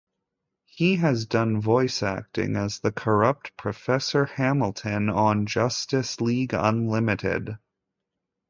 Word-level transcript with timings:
He 0.65 0.95
has 0.95 1.27
done 1.27 1.61
voice 1.61 2.01
acting 2.01 2.55
as 2.55 2.79
the 2.79 2.91
corrupt 2.91 3.55
Professor 3.55 4.25
Hamilton 4.25 5.09
on 5.11 5.45
"Justice 5.45 6.19
League 6.19 6.55
Unlimited". 6.55 7.59